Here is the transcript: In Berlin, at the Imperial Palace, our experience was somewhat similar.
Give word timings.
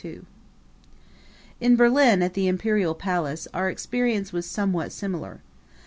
In 1.59 1.75
Berlin, 1.75 2.23
at 2.23 2.33
the 2.33 2.47
Imperial 2.47 2.95
Palace, 2.95 3.47
our 3.53 3.69
experience 3.69 4.33
was 4.33 4.47
somewhat 4.47 4.91
similar. 4.91 5.41